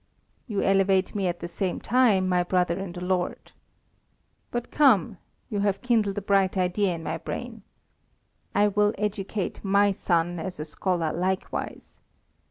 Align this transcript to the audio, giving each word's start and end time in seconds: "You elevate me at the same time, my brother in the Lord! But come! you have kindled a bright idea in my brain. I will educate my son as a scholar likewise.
"You 0.47 0.63
elevate 0.63 1.13
me 1.13 1.27
at 1.27 1.41
the 1.41 1.47
same 1.47 1.79
time, 1.79 2.27
my 2.27 2.41
brother 2.41 2.73
in 2.79 2.91
the 2.91 3.03
Lord! 3.05 3.51
But 4.49 4.71
come! 4.71 5.19
you 5.47 5.59
have 5.59 5.83
kindled 5.83 6.17
a 6.17 6.21
bright 6.23 6.57
idea 6.57 6.95
in 6.95 7.03
my 7.03 7.19
brain. 7.19 7.61
I 8.55 8.69
will 8.69 8.95
educate 8.97 9.63
my 9.63 9.91
son 9.91 10.39
as 10.39 10.59
a 10.59 10.65
scholar 10.65 11.13
likewise. 11.13 11.99